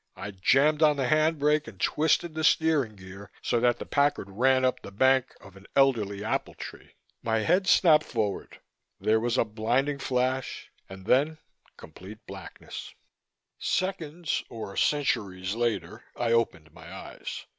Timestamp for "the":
0.97-1.07, 2.33-2.43, 3.77-3.85, 4.81-4.89